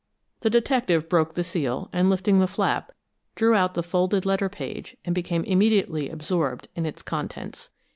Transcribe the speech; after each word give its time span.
The 0.39 0.49
detective 0.49 1.07
broke 1.07 1.35
the 1.35 1.43
seal, 1.43 1.87
and 1.93 2.09
lifting 2.09 2.39
the 2.39 2.47
flap, 2.47 2.91
drew 3.35 3.53
out 3.53 3.75
the 3.75 3.83
folded 3.83 4.25
letter 4.25 4.49
page 4.49 4.97
and 5.05 5.13
became 5.13 5.43
immediately 5.43 6.09
absorbed 6.09 6.69
in 6.75 6.87
its 6.87 7.03
contents. 7.03 7.69